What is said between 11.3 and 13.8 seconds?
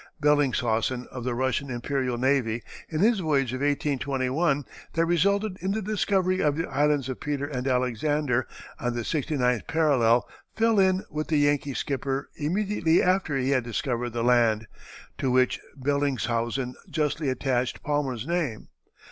Yankee skipper immediately after he had